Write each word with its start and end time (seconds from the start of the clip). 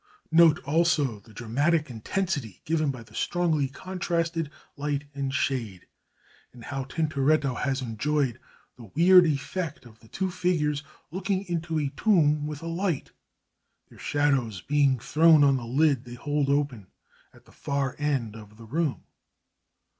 Note 0.31 0.57
also 0.63 1.19
the 1.19 1.31
dramatic 1.31 1.87
intensity 1.87 2.61
given 2.65 2.89
by 2.89 3.03
the 3.03 3.13
strongly 3.13 3.67
contrasted 3.67 4.49
light 4.75 5.03
and 5.13 5.31
shade, 5.31 5.85
and 6.51 6.63
how 6.65 6.85
Tintoretto 6.85 7.53
has 7.53 7.83
enjoyed 7.83 8.39
the 8.77 8.85
weird 8.95 9.27
effect 9.27 9.85
of 9.85 9.99
the 9.99 10.07
two 10.07 10.31
figures 10.31 10.81
looking 11.11 11.43
into 11.45 11.77
a 11.79 11.89
tomb 11.95 12.47
with 12.47 12.63
a 12.63 12.67
light, 12.67 13.11
their 13.89 13.99
shadows 13.99 14.59
being 14.61 14.97
thrown 14.97 15.43
on 15.43 15.57
the 15.57 15.67
lid 15.67 16.03
they 16.03 16.15
hold 16.15 16.49
open, 16.49 16.87
at 17.31 17.45
the 17.45 17.51
far 17.51 17.95
end 17.99 18.35
of 18.35 18.57
the 18.57 18.65
room. 18.65 19.03